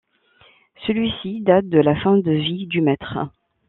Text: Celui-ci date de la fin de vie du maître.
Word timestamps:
Celui-ci 0.87 1.41
date 1.41 1.69
de 1.69 1.77
la 1.77 1.95
fin 1.95 2.17
de 2.17 2.31
vie 2.31 2.65
du 2.65 2.81
maître. 2.81 3.19